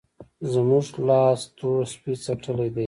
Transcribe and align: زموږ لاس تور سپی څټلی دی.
زموږ 0.53 0.85
لاس 1.07 1.39
تور 1.57 1.81
سپی 1.93 2.13
څټلی 2.23 2.69
دی. 2.75 2.79